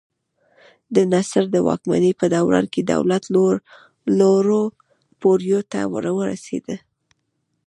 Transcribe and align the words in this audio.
د 0.95 0.97
نصر 1.13 1.43
د 1.53 1.55
واکمنۍ 1.67 2.11
په 2.19 2.25
دوران 2.35 2.65
کې 2.73 2.81
دولت 2.93 3.23
لوړو 4.19 4.63
پوړیو 5.19 5.59
ته 5.71 5.79
ورسېد. 6.17 6.67